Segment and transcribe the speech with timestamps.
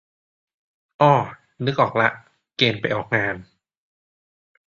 [1.01, 1.13] อ่อ
[1.65, 2.09] นึกออกละ
[2.57, 3.35] เกณฑ์ไปออกงาน